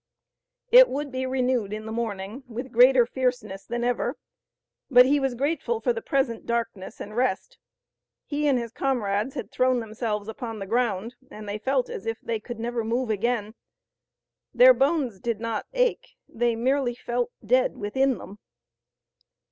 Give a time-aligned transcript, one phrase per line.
[0.71, 4.17] It would be renewed in the morning with greater fierceness than ever,
[4.89, 7.59] but he was grateful for the present darkness and rest.
[8.25, 12.19] He and his comrades had thrown themselves upon the ground, and they felt as if
[12.19, 13.53] they could never move again.
[14.55, 16.15] Their bones did not ache.
[16.27, 18.39] They merely felt dead within them.